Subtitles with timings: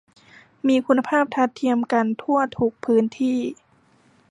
[0.67, 3.39] มีคุณภาพทัดเทียมกันทั่วทุกพื้นที่